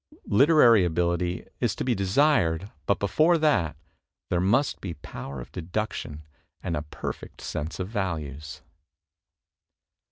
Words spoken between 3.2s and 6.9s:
that, there must be power of deduction and a